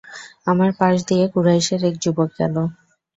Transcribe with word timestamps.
আমার 0.45 0.71
পাশ 0.79 0.95
দিয়ে 1.09 1.25
কুরাইশের 1.33 1.81
এক 1.83 1.95
যুবক 2.03 2.29
গেল। 2.39 2.55